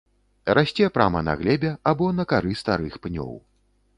Расце 0.57 0.87
прама 0.95 1.21
на 1.27 1.35
глебе 1.41 1.71
або 1.93 2.09
на 2.19 2.27
кары 2.33 2.57
старых 2.63 2.99
пнёў. 3.07 3.31